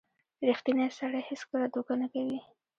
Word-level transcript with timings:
•ریښتینی 0.47 0.87
سړی 0.97 1.21
هیڅکله 1.29 1.65
دوکه 1.75 1.93
نه 2.01 2.07
کوي. 2.13 2.39